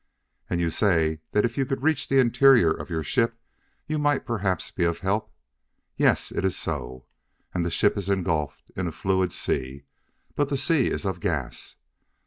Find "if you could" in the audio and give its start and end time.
1.45-1.83